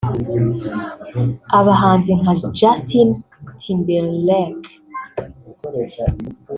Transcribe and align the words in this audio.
abahanzi 1.59 2.11
nka 2.19 2.33
Justin 2.57 3.09
Timberlake 3.61 4.71